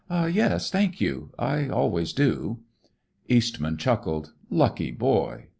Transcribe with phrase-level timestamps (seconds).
[0.09, 1.29] "Yes, thank you.
[1.37, 2.61] I always do."
[3.27, 4.33] Eastman chuckled.
[4.49, 5.45] "Lucky boy!